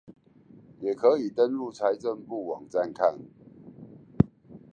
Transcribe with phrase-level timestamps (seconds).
[0.79, 3.19] 也可以登入財政部網站看